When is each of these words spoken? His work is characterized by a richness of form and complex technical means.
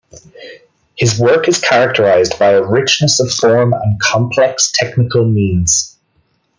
His 0.95 1.19
work 1.19 1.47
is 1.47 1.59
characterized 1.59 2.39
by 2.39 2.53
a 2.53 2.63
richness 2.63 3.19
of 3.19 3.31
form 3.31 3.71
and 3.73 3.99
complex 3.99 4.71
technical 4.75 5.25
means. 5.25 5.95